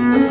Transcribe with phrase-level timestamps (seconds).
[0.00, 0.30] Thank mm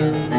[0.00, 0.32] -hmm.
[0.32, 0.37] you.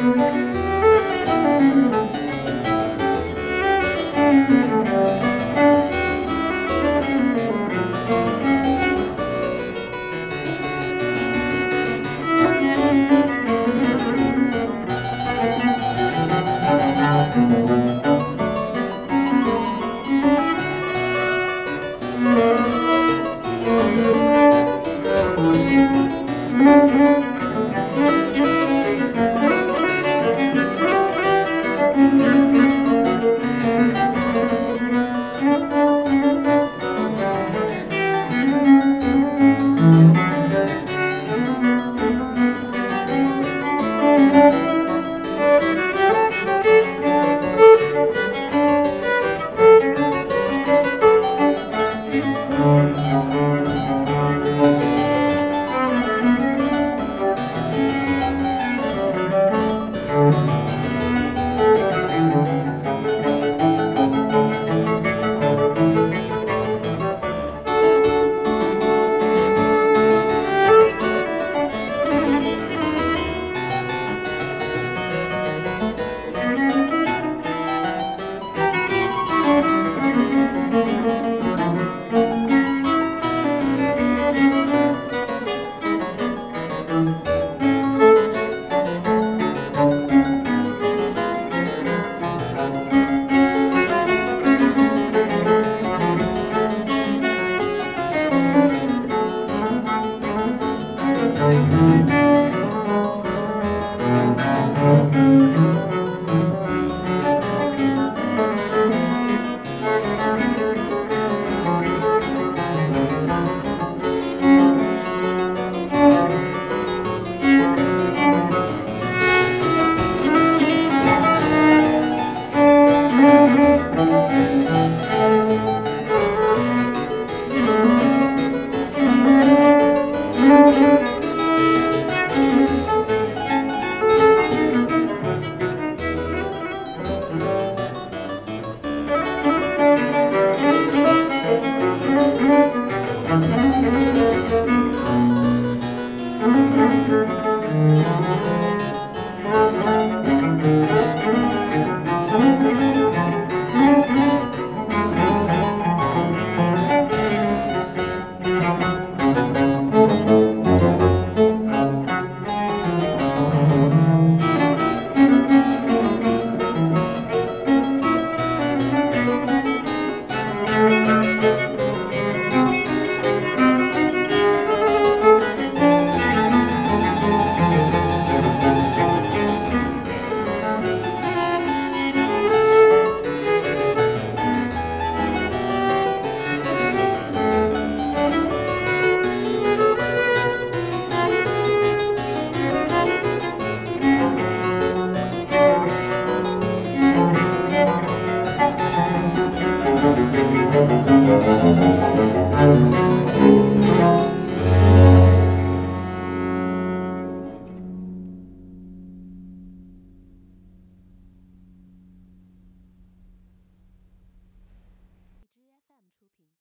[0.00, 0.47] Música